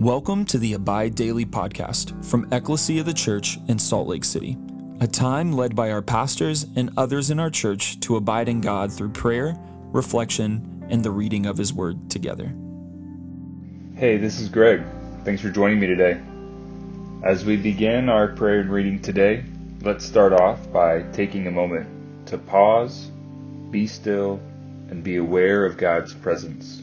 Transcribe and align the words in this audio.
Welcome 0.00 0.44
to 0.44 0.58
the 0.58 0.74
Abide 0.74 1.16
Daily 1.16 1.44
podcast 1.44 2.24
from 2.24 2.46
Ecclesia 2.52 3.00
of 3.00 3.06
the 3.06 3.12
Church 3.12 3.58
in 3.66 3.80
Salt 3.80 4.06
Lake 4.06 4.22
City, 4.22 4.56
a 5.00 5.08
time 5.08 5.52
led 5.52 5.74
by 5.74 5.90
our 5.90 6.02
pastors 6.02 6.66
and 6.76 6.90
others 6.96 7.32
in 7.32 7.40
our 7.40 7.50
church 7.50 7.98
to 7.98 8.14
abide 8.14 8.48
in 8.48 8.60
God 8.60 8.92
through 8.92 9.08
prayer, 9.08 9.56
reflection, 9.86 10.86
and 10.88 11.02
the 11.02 11.10
reading 11.10 11.46
of 11.46 11.58
His 11.58 11.74
Word 11.74 12.08
together. 12.08 12.54
Hey, 13.96 14.18
this 14.18 14.38
is 14.38 14.48
Greg. 14.48 14.84
Thanks 15.24 15.42
for 15.42 15.50
joining 15.50 15.80
me 15.80 15.88
today. 15.88 16.20
As 17.24 17.44
we 17.44 17.56
begin 17.56 18.08
our 18.08 18.28
prayer 18.28 18.60
and 18.60 18.70
reading 18.70 19.02
today, 19.02 19.42
let's 19.80 20.04
start 20.04 20.32
off 20.32 20.72
by 20.72 21.02
taking 21.12 21.48
a 21.48 21.50
moment 21.50 21.88
to 22.28 22.38
pause, 22.38 23.10
be 23.72 23.88
still, 23.88 24.38
and 24.90 25.02
be 25.02 25.16
aware 25.16 25.66
of 25.66 25.76
God's 25.76 26.14
presence. 26.14 26.82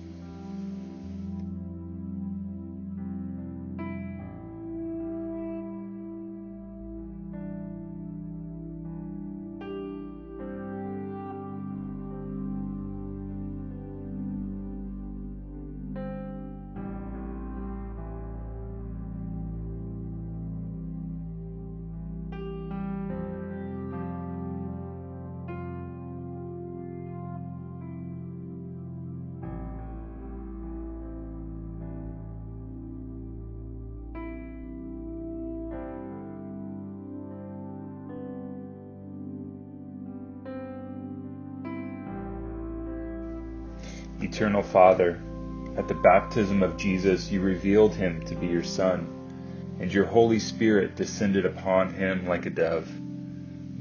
Eternal 44.41 44.63
Father, 44.63 45.21
at 45.77 45.87
the 45.87 45.93
baptism 45.93 46.63
of 46.63 46.75
Jesus 46.75 47.29
you 47.29 47.41
revealed 47.41 47.93
him 47.93 48.25
to 48.25 48.33
be 48.33 48.47
your 48.47 48.63
Son, 48.63 49.77
and 49.79 49.93
your 49.93 50.05
Holy 50.05 50.39
Spirit 50.39 50.95
descended 50.95 51.45
upon 51.45 51.93
him 51.93 52.25
like 52.25 52.47
a 52.47 52.49
dove. 52.49 52.91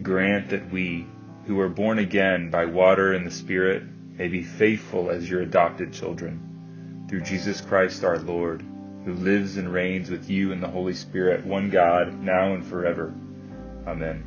Grant 0.02 0.50
that 0.50 0.70
we, 0.70 1.06
who 1.46 1.58
are 1.60 1.70
born 1.70 1.98
again 1.98 2.50
by 2.50 2.66
water 2.66 3.14
and 3.14 3.26
the 3.26 3.30
Spirit, 3.30 3.84
may 4.18 4.28
be 4.28 4.42
faithful 4.42 5.08
as 5.08 5.30
your 5.30 5.40
adopted 5.40 5.94
children. 5.94 7.06
Through 7.08 7.22
Jesus 7.22 7.62
Christ 7.62 8.04
our 8.04 8.18
Lord, 8.18 8.62
who 9.06 9.14
lives 9.14 9.56
and 9.56 9.72
reigns 9.72 10.10
with 10.10 10.28
you 10.28 10.52
in 10.52 10.60
the 10.60 10.68
Holy 10.68 10.92
Spirit, 10.92 11.46
one 11.46 11.70
God, 11.70 12.22
now 12.22 12.52
and 12.52 12.62
forever. 12.66 13.14
Amen. 13.86 14.24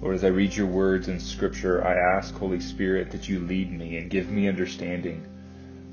Lord, 0.00 0.16
as 0.16 0.24
I 0.24 0.28
read 0.28 0.54
your 0.54 0.66
words 0.66 1.08
in 1.08 1.18
Scripture, 1.18 1.84
I 1.84 1.94
ask, 1.94 2.34
Holy 2.34 2.60
Spirit, 2.60 3.10
that 3.12 3.28
you 3.28 3.40
lead 3.40 3.72
me 3.72 3.96
and 3.96 4.10
give 4.10 4.30
me 4.30 4.48
understanding. 4.48 5.24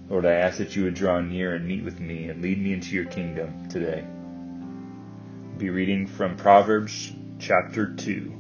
Lord, 0.10 0.26
I 0.26 0.34
ask 0.34 0.58
that 0.58 0.76
you 0.76 0.84
would 0.84 0.96
draw 0.96 1.22
near 1.22 1.56
and 1.56 1.66
meet 1.66 1.84
with 1.84 2.00
me 2.00 2.28
and 2.28 2.42
lead 2.42 2.62
me 2.62 2.74
into 2.74 2.94
your 2.94 3.06
kingdom 3.06 3.70
today. 3.70 4.04
I'll 4.06 5.58
be 5.58 5.70
reading 5.70 6.08
from 6.08 6.36
Proverbs 6.36 7.14
chapter 7.40 7.94
2. 7.94 8.34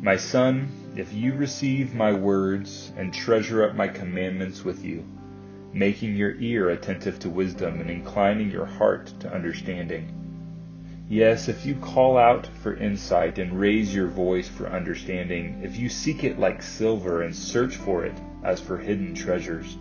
My 0.00 0.16
son, 0.16 0.68
if 0.94 1.12
you 1.12 1.34
receive 1.34 1.94
my 1.94 2.12
words 2.12 2.92
and 2.96 3.12
treasure 3.12 3.64
up 3.64 3.74
my 3.74 3.88
commandments 3.88 4.64
with 4.64 4.84
you, 4.84 5.04
making 5.72 6.14
your 6.16 6.36
ear 6.36 6.70
attentive 6.70 7.18
to 7.20 7.28
wisdom 7.28 7.80
and 7.80 7.90
inclining 7.90 8.50
your 8.50 8.66
heart 8.66 9.12
to 9.20 9.32
understanding, 9.32 10.17
Yes, 11.10 11.48
if 11.48 11.64
you 11.64 11.74
call 11.74 12.18
out 12.18 12.46
for 12.46 12.76
insight 12.76 13.38
and 13.38 13.58
raise 13.58 13.94
your 13.94 14.08
voice 14.08 14.46
for 14.46 14.66
understanding, 14.66 15.62
if 15.64 15.78
you 15.78 15.88
seek 15.88 16.22
it 16.22 16.38
like 16.38 16.60
silver 16.60 17.22
and 17.22 17.34
search 17.34 17.76
for 17.76 18.04
it 18.04 18.12
as 18.44 18.60
for 18.60 18.76
hidden 18.76 19.14
treasures, 19.14 19.78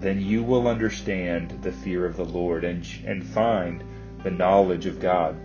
then 0.00 0.20
you 0.20 0.42
will 0.42 0.66
understand 0.66 1.62
the 1.62 1.70
fear 1.70 2.04
of 2.04 2.16
the 2.16 2.24
Lord 2.24 2.64
and, 2.64 2.84
and 3.06 3.24
find 3.24 3.84
the 4.24 4.30
knowledge 4.32 4.86
of 4.86 4.98
God. 4.98 5.36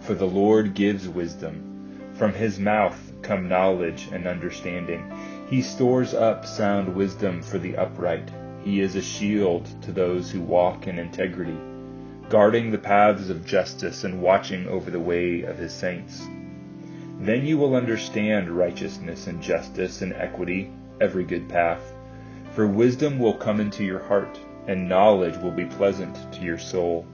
For 0.00 0.12
the 0.12 0.26
Lord 0.26 0.74
gives 0.74 1.08
wisdom. 1.08 2.10
From 2.12 2.34
his 2.34 2.58
mouth 2.58 3.14
come 3.22 3.48
knowledge 3.48 4.08
and 4.12 4.26
understanding. 4.26 5.10
He 5.48 5.62
stores 5.62 6.12
up 6.12 6.44
sound 6.44 6.94
wisdom 6.94 7.40
for 7.40 7.56
the 7.56 7.74
upright. 7.78 8.30
He 8.64 8.82
is 8.82 8.96
a 8.96 9.02
shield 9.02 9.66
to 9.80 9.92
those 9.92 10.30
who 10.30 10.42
walk 10.42 10.86
in 10.86 10.98
integrity 10.98 11.56
guarding 12.30 12.70
the 12.70 12.78
paths 12.78 13.28
of 13.28 13.44
justice 13.44 14.04
and 14.04 14.22
watching 14.22 14.68
over 14.68 14.88
the 14.88 15.00
way 15.00 15.42
of 15.42 15.58
his 15.58 15.72
saints. 15.72 16.28
Then 17.18 17.44
you 17.44 17.58
will 17.58 17.74
understand 17.74 18.48
righteousness 18.48 19.26
and 19.26 19.42
justice 19.42 20.00
and 20.00 20.12
equity, 20.12 20.70
every 21.00 21.24
good 21.24 21.48
path. 21.48 21.92
For 22.52 22.68
wisdom 22.68 23.18
will 23.18 23.34
come 23.34 23.58
into 23.58 23.82
your 23.82 23.98
heart, 23.98 24.38
and 24.68 24.88
knowledge 24.88 25.38
will 25.38 25.50
be 25.50 25.64
pleasant 25.64 26.32
to 26.34 26.42
your 26.42 26.56
soul. 26.56 27.04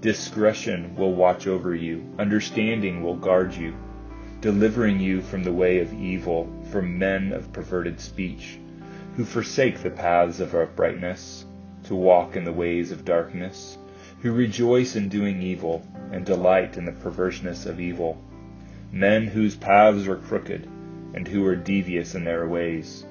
Discretion 0.00 0.96
will 0.96 1.14
watch 1.14 1.46
over 1.46 1.76
you, 1.76 2.04
understanding 2.18 3.00
will 3.00 3.14
guard 3.14 3.54
you, 3.54 3.72
delivering 4.40 4.98
you 4.98 5.20
from 5.20 5.44
the 5.44 5.52
way 5.52 5.78
of 5.78 5.94
evil, 5.94 6.52
from 6.72 6.98
men 6.98 7.32
of 7.32 7.52
perverted 7.52 8.00
speech, 8.00 8.58
who 9.16 9.24
forsake 9.24 9.78
the 9.78 9.90
paths 9.90 10.40
of 10.40 10.56
uprightness, 10.56 11.46
to 11.84 11.94
walk 11.94 12.34
in 12.34 12.42
the 12.42 12.52
ways 12.52 12.90
of 12.90 13.04
darkness 13.04 13.78
who 14.22 14.30
rejoice 14.30 14.94
in 14.94 15.08
doing 15.08 15.42
evil 15.42 15.84
and 16.12 16.24
delight 16.24 16.76
in 16.76 16.84
the 16.84 16.92
perverseness 16.92 17.66
of 17.66 17.80
evil, 17.80 18.16
men 18.92 19.26
whose 19.26 19.56
paths 19.56 20.06
are 20.06 20.16
crooked 20.16 20.64
and 21.14 21.26
who 21.26 21.44
are 21.44 21.56
devious 21.56 22.14
in 22.14 22.22
their 22.22 22.46
ways. 22.46 23.04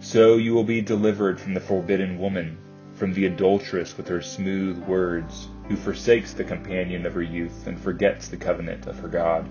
So 0.00 0.38
you 0.38 0.52
will 0.52 0.64
be 0.64 0.80
delivered 0.80 1.38
from 1.38 1.54
the 1.54 1.60
forbidden 1.60 2.18
woman, 2.18 2.58
from 2.94 3.14
the 3.14 3.26
adulteress 3.26 3.96
with 3.96 4.08
her 4.08 4.20
smooth 4.20 4.78
words, 4.86 5.46
who 5.68 5.76
forsakes 5.76 6.32
the 6.32 6.42
companion 6.42 7.06
of 7.06 7.14
her 7.14 7.22
youth 7.22 7.68
and 7.68 7.78
forgets 7.78 8.26
the 8.26 8.36
covenant 8.36 8.86
of 8.86 8.98
her 8.98 9.08
God. 9.08 9.48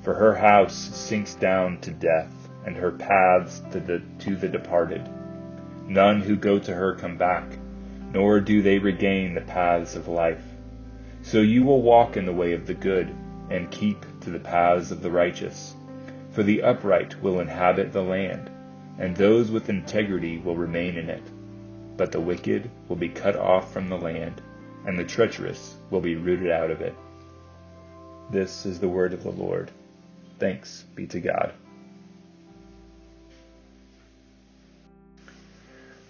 For 0.00 0.14
her 0.14 0.34
house 0.34 0.74
sinks 0.74 1.34
down 1.34 1.80
to 1.82 1.90
death, 1.90 2.32
and 2.64 2.76
her 2.76 2.92
paths 2.92 3.60
to 3.72 3.80
the, 3.80 4.00
to 4.20 4.36
the 4.36 4.48
departed. 4.48 5.06
None 5.86 6.22
who 6.22 6.34
go 6.34 6.58
to 6.58 6.74
her 6.74 6.94
come 6.94 7.18
back 7.18 7.58
nor 8.14 8.40
do 8.40 8.62
they 8.62 8.78
regain 8.78 9.34
the 9.34 9.40
paths 9.40 9.96
of 9.96 10.08
life. 10.08 10.42
So 11.22 11.40
you 11.40 11.64
will 11.64 11.82
walk 11.82 12.16
in 12.16 12.24
the 12.24 12.32
way 12.32 12.52
of 12.52 12.66
the 12.66 12.74
good, 12.74 13.12
and 13.50 13.70
keep 13.70 14.06
to 14.20 14.30
the 14.30 14.38
paths 14.38 14.90
of 14.90 15.02
the 15.02 15.10
righteous. 15.10 15.74
For 16.30 16.42
the 16.42 16.62
upright 16.62 17.20
will 17.22 17.40
inhabit 17.40 17.92
the 17.92 18.02
land, 18.02 18.50
and 18.98 19.16
those 19.16 19.50
with 19.50 19.68
integrity 19.68 20.38
will 20.38 20.56
remain 20.56 20.96
in 20.96 21.10
it. 21.10 21.22
But 21.96 22.12
the 22.12 22.20
wicked 22.20 22.70
will 22.88 22.96
be 22.96 23.08
cut 23.08 23.36
off 23.36 23.72
from 23.72 23.88
the 23.88 23.98
land, 23.98 24.40
and 24.86 24.98
the 24.98 25.04
treacherous 25.04 25.76
will 25.90 26.00
be 26.00 26.16
rooted 26.16 26.50
out 26.50 26.70
of 26.70 26.80
it. 26.80 26.94
This 28.30 28.64
is 28.64 28.78
the 28.78 28.88
word 28.88 29.12
of 29.12 29.22
the 29.22 29.30
Lord. 29.30 29.70
Thanks 30.38 30.84
be 30.94 31.06
to 31.08 31.20
God. 31.20 31.52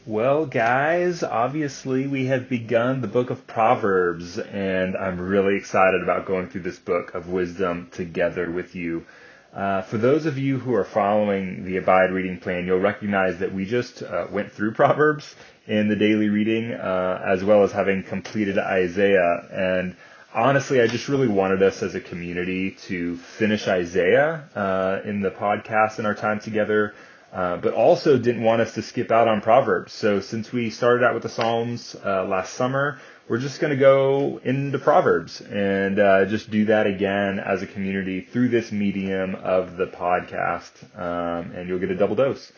Well, 0.06 0.44
guys, 0.44 1.22
obviously 1.22 2.06
we 2.06 2.26
have 2.26 2.46
begun 2.46 3.00
the 3.00 3.08
book 3.08 3.30
of 3.30 3.46
Proverbs, 3.46 4.38
and 4.38 4.94
I'm 4.98 5.18
really 5.18 5.56
excited 5.56 6.02
about 6.02 6.26
going 6.26 6.50
through 6.50 6.60
this 6.60 6.78
book 6.78 7.14
of 7.14 7.30
wisdom 7.30 7.88
together 7.90 8.50
with 8.50 8.74
you. 8.74 9.06
Uh, 9.54 9.80
for 9.80 9.96
those 9.96 10.26
of 10.26 10.36
you 10.36 10.58
who 10.58 10.74
are 10.74 10.84
following 10.84 11.64
the 11.64 11.78
Abide 11.78 12.10
reading 12.10 12.38
plan, 12.38 12.66
you'll 12.66 12.80
recognize 12.80 13.38
that 13.38 13.54
we 13.54 13.64
just 13.64 14.02
uh, 14.02 14.26
went 14.30 14.52
through 14.52 14.74
Proverbs 14.74 15.34
in 15.66 15.88
the 15.88 15.96
daily 15.96 16.28
reading, 16.28 16.74
uh, 16.74 17.22
as 17.24 17.42
well 17.42 17.62
as 17.62 17.72
having 17.72 18.02
completed 18.02 18.58
Isaiah. 18.58 19.48
And 19.50 19.96
honestly, 20.34 20.82
I 20.82 20.86
just 20.86 21.08
really 21.08 21.28
wanted 21.28 21.62
us 21.62 21.82
as 21.82 21.94
a 21.94 22.00
community 22.00 22.72
to 22.88 23.16
finish 23.16 23.66
Isaiah 23.68 24.50
uh, 24.54 25.00
in 25.08 25.22
the 25.22 25.30
podcast 25.30 25.98
in 25.98 26.04
our 26.04 26.14
time 26.14 26.40
together 26.40 26.92
uh, 27.34 27.56
but 27.56 27.74
also 27.74 28.16
didn't 28.16 28.44
want 28.44 28.62
us 28.62 28.74
to 28.74 28.82
skip 28.82 29.10
out 29.10 29.26
on 29.26 29.40
Proverbs. 29.40 29.92
So 29.92 30.20
since 30.20 30.52
we 30.52 30.70
started 30.70 31.04
out 31.04 31.14
with 31.14 31.24
the 31.24 31.28
Psalms 31.28 31.96
uh, 32.04 32.24
last 32.24 32.54
summer, 32.54 33.00
we're 33.28 33.38
just 33.38 33.60
going 33.60 33.72
to 33.72 33.76
go 33.76 34.38
into 34.44 34.78
Proverbs 34.78 35.40
and 35.40 35.98
uh, 35.98 36.26
just 36.26 36.50
do 36.50 36.66
that 36.66 36.86
again 36.86 37.40
as 37.40 37.60
a 37.60 37.66
community 37.66 38.20
through 38.20 38.50
this 38.50 38.70
medium 38.70 39.34
of 39.34 39.76
the 39.76 39.86
podcast, 39.86 40.72
um, 40.96 41.50
and 41.52 41.68
you'll 41.68 41.80
get 41.80 41.90
a 41.90 41.96
double 41.96 42.14
dose. 42.14 42.52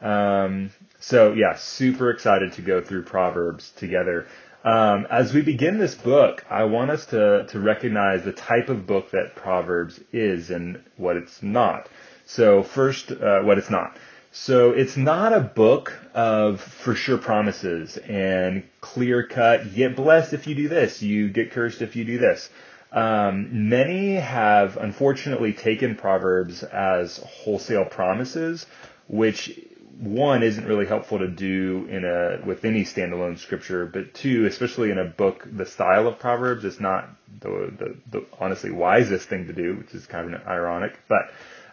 Um, 0.00 0.70
so 1.00 1.32
yeah, 1.32 1.56
super 1.56 2.10
excited 2.10 2.52
to 2.52 2.62
go 2.62 2.80
through 2.80 3.02
Proverbs 3.04 3.72
together. 3.76 4.28
Um, 4.62 5.08
as 5.10 5.34
we 5.34 5.42
begin 5.42 5.78
this 5.78 5.96
book, 5.96 6.44
I 6.48 6.64
want 6.64 6.90
us 6.92 7.06
to, 7.06 7.46
to 7.48 7.58
recognize 7.58 8.22
the 8.24 8.32
type 8.32 8.68
of 8.68 8.86
book 8.86 9.10
that 9.10 9.34
Proverbs 9.34 9.98
is 10.12 10.50
and 10.50 10.84
what 10.98 11.16
it's 11.16 11.42
not. 11.42 11.88
So 12.26 12.62
first, 12.62 13.10
uh, 13.10 13.40
what 13.40 13.58
it's 13.58 13.70
not. 13.70 13.96
So 14.32 14.70
it's 14.70 14.96
not 14.96 15.32
a 15.32 15.40
book 15.40 15.92
of 16.14 16.60
for 16.60 16.94
sure 16.94 17.18
promises 17.18 17.96
and 17.96 18.62
clear 18.80 19.26
cut, 19.26 19.74
get 19.74 19.96
blessed 19.96 20.32
if 20.32 20.46
you 20.46 20.54
do 20.54 20.68
this, 20.68 21.02
you 21.02 21.28
get 21.28 21.50
cursed 21.50 21.82
if 21.82 21.96
you 21.96 22.04
do 22.04 22.18
this. 22.18 22.48
Um, 22.92 23.68
many 23.68 24.14
have 24.14 24.76
unfortunately 24.76 25.52
taken 25.52 25.96
Proverbs 25.96 26.62
as 26.62 27.18
wholesale 27.18 27.84
promises, 27.84 28.66
which 29.08 29.58
one 29.98 30.42
isn't 30.42 30.64
really 30.64 30.86
helpful 30.86 31.18
to 31.18 31.28
do 31.28 31.86
in 31.90 32.04
a 32.04 32.44
with 32.46 32.64
any 32.64 32.84
standalone 32.84 33.38
scripture, 33.38 33.84
but 33.84 34.14
two, 34.14 34.46
especially 34.46 34.90
in 34.90 34.98
a 34.98 35.04
book 35.04 35.46
the 35.52 35.66
style 35.66 36.06
of 36.06 36.18
Proverbs, 36.18 36.64
it's 36.64 36.80
not 36.80 37.08
the, 37.40 37.72
the, 37.78 37.96
the 38.10 38.26
honestly 38.38 38.70
wisest 38.70 39.28
thing 39.28 39.48
to 39.48 39.52
do, 39.52 39.74
which 39.76 39.92
is 39.92 40.06
kind 40.06 40.32
of 40.34 40.46
ironic. 40.46 40.98
But 41.08 41.30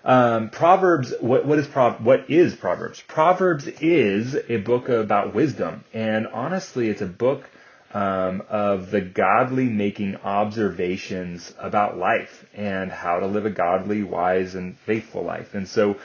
um, 0.07 0.49
Proverbs, 0.49 1.13
what, 1.19 1.45
what 1.45 1.59
is 1.59 1.67
Pro, 1.67 1.91
what 1.91 2.29
is 2.29 2.55
Proverbs? 2.55 3.03
Proverbs 3.07 3.67
is 3.67 4.37
a 4.47 4.55
book 4.55 4.87
about 4.87 5.35
wisdom, 5.35 5.83
and 5.93 6.27
honestly, 6.27 6.87
it's 6.87 7.01
a 7.01 7.05
book 7.05 7.47
um, 7.93 8.41
of 8.49 8.89
the 8.89 9.01
godly 9.01 9.65
making 9.65 10.15
observations 10.17 11.53
about 11.59 11.97
life 11.97 12.45
and 12.55 12.89
how 12.89 13.19
to 13.19 13.27
live 13.27 13.45
a 13.45 13.49
godly, 13.49 14.01
wise, 14.01 14.55
and 14.55 14.77
faithful 14.77 15.23
life. 15.23 15.53
And 15.53 15.67
so, 15.67 15.97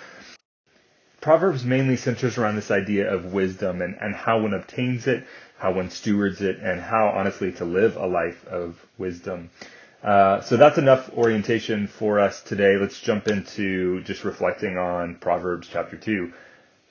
Proverbs 1.20 1.64
mainly 1.64 1.94
centers 1.94 2.38
around 2.38 2.56
this 2.56 2.72
idea 2.72 3.14
of 3.14 3.32
wisdom 3.32 3.80
and, 3.82 3.96
and 4.00 4.16
how 4.16 4.40
one 4.40 4.52
obtains 4.52 5.06
it, 5.06 5.24
how 5.58 5.74
one 5.74 5.90
stewards 5.90 6.40
it, 6.40 6.58
and 6.58 6.80
how 6.80 7.06
honestly 7.10 7.52
to 7.52 7.64
live 7.64 7.96
a 7.96 8.06
life 8.06 8.44
of 8.48 8.84
wisdom. 8.98 9.50
Uh, 10.02 10.40
so 10.40 10.56
that's 10.56 10.78
enough 10.78 11.10
orientation 11.16 11.86
for 11.86 12.18
us 12.18 12.42
today. 12.42 12.76
Let's 12.76 13.00
jump 13.00 13.28
into 13.28 14.02
just 14.02 14.24
reflecting 14.24 14.76
on 14.76 15.14
Proverbs 15.14 15.68
chapter 15.70 15.96
2. 15.96 16.32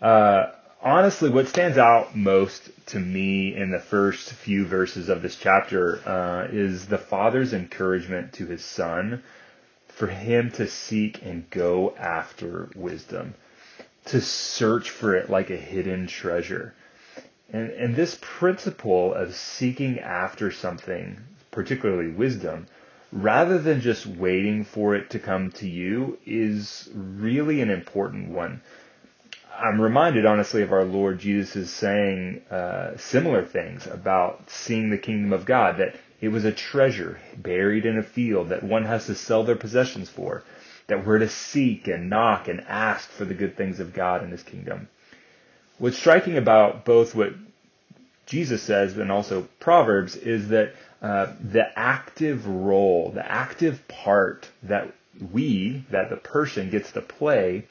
Uh, 0.02 0.52
honestly, 0.82 1.30
what 1.30 1.50
stands 1.50 1.78
out 1.78 2.16
most 2.16 2.70
to 2.88 3.00
me 3.00 3.54
in 3.54 3.70
the 3.70 3.80
first 3.80 4.32
few 4.32 4.66
verses 4.66 5.10
of 5.10 5.22
this 5.22 5.36
chapter 5.36 6.00
uh, 6.08 6.48
is 6.52 6.86
the 6.88 6.98
father's 6.98 7.54
encouragement 7.54 8.32
to 8.34 8.46
his 8.46 8.64
son 8.64 9.22
for 9.90 10.08
him 10.08 10.50
to 10.52 10.66
seek 10.68 11.22
and 11.22 11.50
go 11.50 11.94
after 11.98 12.70
wisdom 12.76 13.34
to 14.06 14.22
search 14.22 14.90
for 14.90 15.16
it 15.16 15.30
like 15.30 15.50
a 15.50 15.58
hidden 15.58 16.08
treasure. 16.08 16.74
And, 17.52 17.70
and 17.72 17.96
this 17.96 18.18
principle 18.22 19.14
of 19.14 19.36
seeking 19.36 20.00
after 20.00 20.50
something, 20.50 21.20
particularly 21.52 22.10
wisdom, 22.10 22.68
rather 23.12 23.58
than 23.58 23.82
just 23.82 24.06
waiting 24.06 24.64
for 24.64 24.96
it 24.96 25.10
to 25.12 25.20
come 25.20 25.52
to 25.52 25.68
you, 25.68 26.18
is 26.26 26.90
really 26.94 27.62
an 27.62 27.70
important 27.70 28.30
one. 28.30 28.62
I'm 29.58 29.80
reminded, 29.80 30.26
honestly, 30.26 30.62
of 30.62 30.72
our 30.72 30.86
Lord 30.86 31.20
Jesus' 31.20 31.70
saying 31.70 32.42
uh, 32.50 32.98
similar 32.98 33.46
things 33.46 33.86
about 33.86 34.50
seeing 34.50 34.90
the 34.90 34.98
kingdom 34.98 35.34
of 35.34 35.46
God, 35.46 35.78
that 35.78 35.96
it 36.20 36.30
was 36.30 36.46
a 36.46 36.52
treasure 36.52 37.20
buried 37.38 37.86
in 37.86 37.98
a 37.98 38.04
field 38.04 38.50
that 38.50 38.64
one 38.64 38.86
has 38.86 39.06
to 39.08 39.16
sell 39.16 39.44
their 39.44 39.56
possessions 39.56 40.10
for 40.10 40.44
that 40.88 41.06
we're 41.06 41.20
to 41.20 41.30
seek 41.30 41.88
and 41.88 42.10
knock 42.10 42.50
and 42.50 42.62
ask 42.68 43.10
for 43.10 43.24
the 43.24 43.34
good 43.34 43.56
things 43.56 43.80
of 43.80 43.94
God 43.94 44.24
and 44.24 44.32
His 44.32 44.44
kingdom. 44.44 44.90
What's 45.78 45.98
striking 45.98 46.38
about 46.38 46.84
both 46.84 47.16
what 47.16 47.34
Jesus 48.26 48.62
says 48.62 48.98
and 48.98 49.12
also 49.12 49.48
Proverbs 49.60 50.16
is 50.16 50.50
that 50.50 50.76
uh, 51.02 51.34
the 51.42 51.68
active 51.78 52.48
role, 52.48 53.12
the 53.12 53.30
active 53.30 53.88
part 53.88 54.50
that 54.64 54.94
we, 55.32 55.84
that 55.90 56.10
the 56.10 56.18
person 56.18 56.70
gets 56.70 56.92
to 56.92 57.02
play 57.02 57.66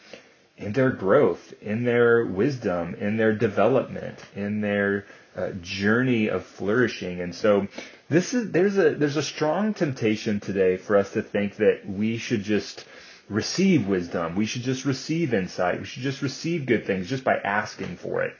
in 0.56 0.72
their 0.72 0.90
growth, 0.90 1.54
in 1.62 1.84
their 1.84 2.26
wisdom, 2.26 2.94
in 2.94 3.16
their 3.16 3.34
development, 3.34 4.18
in 4.36 4.60
their 4.60 5.06
uh, 5.36 5.50
journey 5.62 6.28
of 6.28 6.44
flourishing. 6.44 7.20
And 7.20 7.34
so 7.34 7.68
this 8.08 8.34
is 8.34 8.50
there's 8.50 8.76
a 8.76 8.94
there's 8.94 9.16
a 9.16 9.22
strong 9.22 9.74
temptation 9.74 10.40
today 10.40 10.76
for 10.76 10.96
us 10.96 11.12
to 11.12 11.22
think 11.22 11.56
that 11.56 11.88
we 11.88 12.18
should 12.18 12.42
just 12.42 12.84
receive 13.28 13.86
wisdom. 13.86 14.34
We 14.34 14.44
should 14.44 14.62
just 14.62 14.84
receive 14.84 15.32
insight. 15.32 15.78
We 15.78 15.86
should 15.86 16.02
just 16.02 16.20
receive 16.20 16.66
good 16.66 16.84
things 16.84 17.08
just 17.08 17.24
by 17.24 17.36
asking 17.36 17.96
for 17.96 18.22
it. 18.22 18.34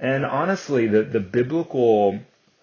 And 0.00 0.26
honestly, 0.26 0.88
the, 0.88 1.04
the 1.04 1.20
biblical 1.20 2.18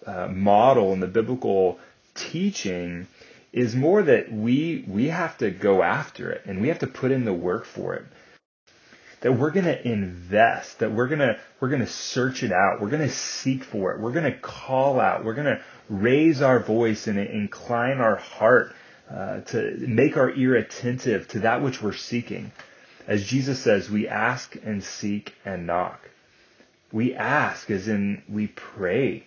uh, 0.06 0.28
model 0.28 0.92
and 0.92 1.02
the 1.02 1.06
biblical 1.08 1.78
teaching 2.14 3.06
is 3.52 3.74
more 3.74 4.02
that 4.02 4.32
we, 4.32 4.84
we 4.88 5.08
have 5.08 5.36
to 5.38 5.50
go 5.50 5.82
after 5.82 6.30
it 6.30 6.42
and 6.46 6.60
we 6.60 6.68
have 6.68 6.78
to 6.80 6.86
put 6.86 7.10
in 7.10 7.24
the 7.24 7.32
work 7.32 7.64
for 7.64 7.94
it. 7.94 8.04
That 9.20 9.38
we're 9.38 9.50
going 9.50 9.66
to 9.66 9.88
invest, 9.88 10.80
that 10.80 10.90
we're 10.90 11.06
going 11.06 11.20
to, 11.20 11.38
we're 11.60 11.68
going 11.68 11.82
to 11.82 11.86
search 11.86 12.42
it 12.42 12.50
out. 12.50 12.80
We're 12.80 12.90
going 12.90 13.08
to 13.08 13.14
seek 13.14 13.62
for 13.62 13.92
it. 13.92 14.00
We're 14.00 14.12
going 14.12 14.30
to 14.30 14.36
call 14.38 14.98
out. 14.98 15.24
We're 15.24 15.34
going 15.34 15.46
to 15.46 15.62
raise 15.88 16.42
our 16.42 16.58
voice 16.58 17.06
and 17.06 17.18
incline 17.18 17.98
our 17.98 18.16
heart 18.16 18.74
uh, 19.08 19.42
to 19.42 19.76
make 19.86 20.16
our 20.16 20.30
ear 20.30 20.56
attentive 20.56 21.28
to 21.28 21.40
that 21.40 21.62
which 21.62 21.80
we're 21.82 21.92
seeking. 21.92 22.50
As 23.06 23.24
Jesus 23.24 23.60
says, 23.60 23.90
we 23.90 24.08
ask 24.08 24.56
and 24.64 24.82
seek 24.82 25.34
and 25.44 25.66
knock. 25.66 26.00
We 26.90 27.14
ask 27.14 27.70
as 27.70 27.88
in 27.88 28.22
we 28.28 28.48
pray 28.48 29.26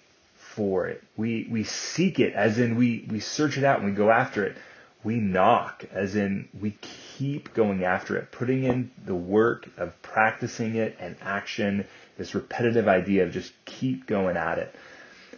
for 0.56 0.88
it. 0.88 1.04
We, 1.18 1.48
we 1.50 1.63
seek 1.63 2.19
it 2.19 2.34
as 2.34 2.57
in 2.60 2.75
we, 2.75 3.06
we 3.10 3.19
search 3.19 3.57
it 3.57 3.63
out 3.63 3.80
and 3.80 3.90
we 3.90 3.96
go 3.96 4.10
after 4.10 4.46
it. 4.46 4.56
We 5.04 5.18
knock 5.18 5.86
as 5.92 6.16
in 6.16 6.50
we 6.60 6.78
keep 6.81 7.54
going 7.54 7.84
after 7.84 8.18
it, 8.18 8.31
putting 8.31 8.63
in 8.63 8.92
the 9.06 9.16
work 9.16 9.68
of 9.78 10.02
practicing 10.02 10.75
it 10.75 10.98
and 11.00 11.16
action, 11.22 11.86
this 12.18 12.34
repetitive 12.34 12.88
idea 12.88 13.24
of 13.24 13.31
just 13.31 13.54
keep 13.66 14.07
going 14.07 14.38
at 14.38 14.57
it. 14.57 14.74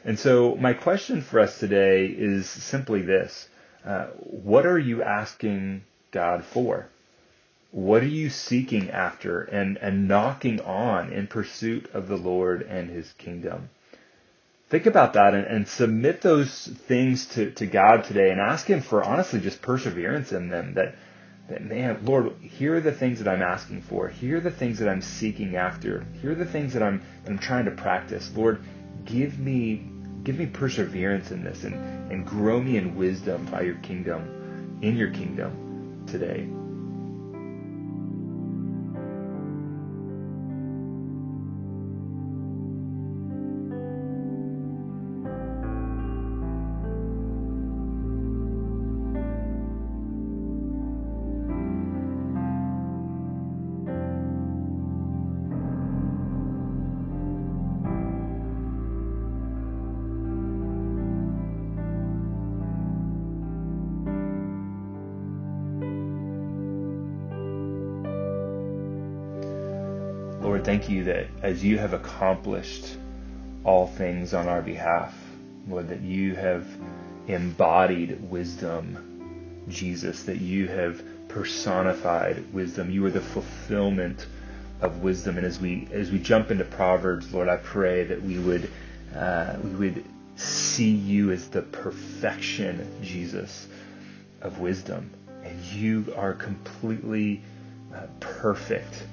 And 0.06 0.18
so 0.18 0.56
my 0.56 0.74
question 0.74 1.22
for 1.22 1.40
us 1.40 1.60
today 1.60 2.06
is 2.06 2.50
simply 2.50 3.02
this. 3.02 3.50
Uh, 3.84 4.08
what 4.20 4.66
are 4.66 4.80
you 4.80 5.04
asking 5.04 5.84
God 6.12 6.46
for? 6.46 6.88
What 7.72 8.04
are 8.04 8.08
you 8.08 8.30
seeking 8.30 8.90
after 8.90 9.42
and, 9.42 9.78
and 9.78 10.08
knocking 10.08 10.62
on 10.62 11.12
in 11.12 11.28
pursuit 11.28 11.90
of 11.94 12.08
the 12.08 12.18
Lord 12.18 12.62
and 12.62 12.90
his 12.90 13.12
kingdom? 13.14 13.70
Think 14.70 14.86
about 14.86 15.14
that 15.14 15.34
and, 15.34 15.48
and 15.48 15.68
submit 15.68 16.22
those 16.22 16.68
things 16.68 17.26
to, 17.28 17.52
to 17.52 17.66
God 17.66 18.04
today 18.04 18.32
and 18.32 18.42
ask 18.42 18.68
him 18.68 18.82
for 18.82 19.04
honestly 19.04 19.40
just 19.40 19.62
perseverance 19.62 20.32
in 20.32 20.50
them 20.50 20.74
that 20.74 20.96
that 21.48 21.64
man, 21.64 22.00
Lord, 22.04 22.34
here 22.42 22.76
are 22.76 22.82
the 22.82 22.92
things 22.92 23.20
that 23.20 23.28
I'm 23.30 23.42
asking 23.42 23.82
for. 23.84 24.10
Here 24.10 24.38
are 24.38 24.42
the 24.42 24.52
things 24.52 24.80
that 24.80 24.90
I'm 24.90 25.02
seeking 25.02 25.56
after. 25.56 26.06
Here 26.22 26.32
are 26.32 26.36
the 26.36 26.46
things 26.46 26.74
that 26.74 26.84
I'm 26.84 27.02
that 27.24 27.32
I'm 27.32 27.40
trying 27.40 27.66
to 27.66 27.72
practice. 27.72 28.30
Lord, 28.36 28.62
give 29.06 29.40
me 29.40 29.90
give 30.24 30.38
me 30.38 30.46
perseverance 30.46 31.32
in 31.32 31.46
this 31.46 31.64
and, 31.64 31.76
and 32.12 32.26
grow 32.26 32.60
me 32.60 32.76
in 32.76 32.98
wisdom 32.98 33.46
by 33.46 33.62
your 33.62 33.76
kingdom, 33.76 34.80
in 34.82 34.98
your 34.98 35.12
kingdom 35.12 36.04
today. 36.06 36.50
Lord, 70.58 70.66
thank 70.66 70.90
you 70.90 71.04
that 71.04 71.28
as 71.44 71.64
you 71.64 71.78
have 71.78 71.94
accomplished 71.94 72.98
all 73.64 73.86
things 73.86 74.34
on 74.34 74.48
our 74.48 74.64
behalf, 74.64 75.16
Lord, 75.68 75.90
that 75.90 76.02
you 76.02 76.34
have 76.34 76.66
embodied 77.28 78.28
wisdom, 78.28 79.62
Jesus, 79.70 80.24
that 80.24 80.38
you 80.38 80.68
have 80.68 81.04
personified 81.28 82.52
wisdom. 82.52 82.90
You 82.90 83.06
are 83.06 83.12
the 83.12 83.22
fulfillment 83.22 84.26
of 84.82 85.04
wisdom. 85.04 85.38
And 85.38 85.46
as 85.46 85.60
we 85.60 85.88
as 85.92 86.10
we 86.10 86.18
jump 86.18 86.50
into 86.50 86.64
Proverbs, 86.64 87.32
Lord, 87.32 87.50
I 87.50 87.58
pray 87.58 88.06
that 88.06 88.24
we 88.24 88.40
would 88.40 88.68
uh, 89.16 89.58
we 89.64 89.92
would 89.92 90.06
see 90.38 90.90
you 90.90 91.30
as 91.30 91.50
the 91.50 91.62
perfection, 91.62 93.00
Jesus, 93.04 93.68
of 94.42 94.58
wisdom, 94.58 95.12
and 95.44 95.64
you 95.66 96.12
are 96.18 96.34
completely 96.34 97.44
uh, 97.94 98.08
perfect 98.20 99.04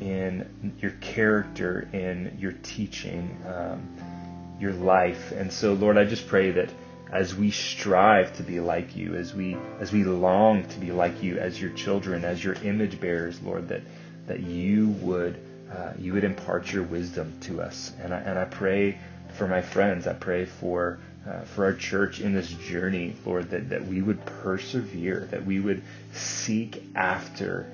in 0.00 0.74
your 0.80 0.92
character, 1.00 1.88
in 1.92 2.36
your 2.38 2.52
teaching, 2.52 3.36
um, 3.46 4.56
your 4.60 4.72
life. 4.72 5.32
And 5.32 5.52
so, 5.52 5.72
Lord, 5.74 5.98
I 5.98 6.04
just 6.04 6.26
pray 6.26 6.50
that 6.52 6.70
as 7.10 7.34
we 7.34 7.50
strive 7.50 8.36
to 8.36 8.42
be 8.42 8.60
like 8.60 8.96
you, 8.96 9.14
as 9.14 9.34
we 9.34 9.56
as 9.80 9.92
we 9.92 10.04
long 10.04 10.66
to 10.68 10.78
be 10.78 10.92
like 10.92 11.22
you 11.22 11.38
as 11.38 11.60
your 11.60 11.70
children, 11.70 12.24
as 12.24 12.42
your 12.42 12.54
image 12.54 13.00
bearers, 13.00 13.40
Lord, 13.42 13.68
that 13.68 13.82
that 14.26 14.40
you 14.40 14.88
would 15.00 15.38
uh, 15.72 15.92
you 15.98 16.12
would 16.14 16.24
impart 16.24 16.72
your 16.72 16.82
wisdom 16.82 17.38
to 17.42 17.60
us. 17.60 17.92
And 18.00 18.12
I, 18.12 18.18
and 18.18 18.38
I 18.38 18.44
pray 18.44 18.98
for 19.36 19.46
my 19.46 19.62
friends. 19.62 20.06
I 20.06 20.14
pray 20.14 20.44
for 20.44 20.98
uh, 21.26 21.42
for 21.42 21.64
our 21.64 21.74
church 21.74 22.20
in 22.20 22.32
this 22.32 22.48
journey, 22.48 23.14
Lord, 23.26 23.50
that, 23.50 23.70
that 23.70 23.86
we 23.86 24.00
would 24.02 24.24
persevere, 24.24 25.28
that 25.30 25.44
we 25.44 25.60
would 25.60 25.82
seek 26.12 26.82
after 26.94 27.70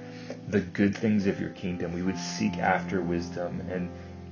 the 0.49 0.61
good 0.61 0.97
things 0.97 1.27
of 1.27 1.41
your 1.41 1.51
kingdom. 1.51 1.93
We 1.93 2.03
would 2.03 2.19
seek 2.19 2.59
after 2.59 3.01
wisdom 3.01 3.63
and 3.71 3.91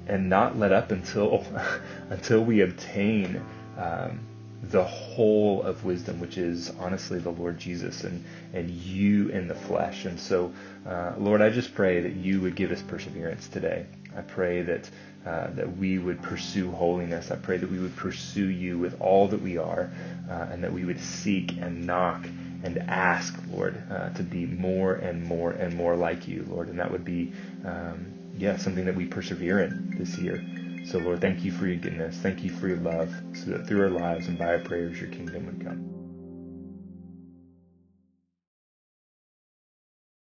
and 0.09 0.29
not 0.29 0.59
let 0.59 0.73
up 0.73 0.91
until 0.91 1.45
until 2.11 2.45
we 2.45 2.61
obtain 2.63 3.43
um, 3.79 4.21
the 4.63 4.85
whole 4.85 5.63
of 5.63 5.85
wisdom, 5.85 6.21
which 6.21 6.39
is 6.39 6.71
honestly 6.79 7.19
the 7.19 7.31
Lord 7.31 7.59
Jesus 7.59 8.05
and, 8.05 8.25
and 8.55 8.71
you 8.71 9.29
in 9.31 9.49
the 9.49 9.55
flesh. 9.55 10.05
And 10.05 10.19
so, 10.19 10.53
uh, 10.87 11.15
Lord, 11.19 11.43
I 11.43 11.51
just 11.51 11.75
pray 11.75 12.01
that 12.01 12.15
you 12.15 12.41
would 12.41 12.55
give 12.55 12.71
us 12.71 12.83
perseverance 12.83 13.49
today. 13.49 13.87
I 14.17 14.23
pray 14.23 14.63
that 14.63 14.89
uh, 15.27 15.51
that 15.55 15.77
we 15.77 15.99
would 15.99 16.21
pursue 16.23 16.71
holiness. 16.73 17.31
I 17.31 17.37
pray 17.37 17.57
that 17.57 17.71
we 17.71 17.79
would 17.79 17.97
pursue 17.97 18.49
you 18.49 18.79
with 18.79 19.01
all 19.01 19.29
that 19.29 19.41
we 19.41 19.59
are, 19.59 19.91
uh, 20.31 20.49
and 20.51 20.63
that 20.65 20.73
we 20.73 20.85
would 20.85 21.01
seek 21.01 21.53
and 21.59 21.87
knock 21.87 22.27
and 22.63 22.79
ask, 22.89 23.35
Lord, 23.51 23.83
uh, 23.91 24.11
to 24.11 24.23
be 24.23 24.47
more 24.47 24.95
and 24.95 25.25
more 25.25 25.53
and 25.53 25.75
more 25.77 25.97
like 25.97 26.29
you, 26.29 26.45
Lord. 26.49 26.69
And 26.69 26.79
that 26.79 26.91
would 26.91 27.05
be, 27.05 27.33
um, 27.65 28.07
yeah, 28.37 28.57
something 28.57 28.85
that 28.85 28.95
we 28.95 29.07
persevere 29.07 29.61
in 29.61 29.95
this 29.99 30.19
year. 30.19 30.45
So, 30.85 30.99
Lord, 30.99 31.21
thank 31.21 31.45
you 31.45 31.53
for 31.53 31.67
your 31.67 31.77
goodness. 31.77 32.17
Thank 32.17 32.43
you 32.43 32.51
for 32.51 32.69
your 32.69 32.79
love, 32.79 33.13
so 33.35 33.51
that 33.51 33.67
through 33.67 33.83
our 33.83 33.91
lives 33.91 34.27
and 34.29 34.39
by 34.39 34.47
our 34.47 34.59
prayers, 34.59 35.01
your 35.01 35.11
kingdom 35.11 35.47
would 35.47 35.65
come. 35.65 35.92